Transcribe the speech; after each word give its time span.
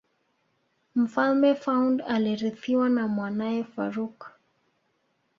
mfalme 0.95 1.55
faund 1.55 2.01
alirithiwa 2.07 2.89
na 2.89 3.07
mwanae 3.07 3.63
farouk 3.63 4.31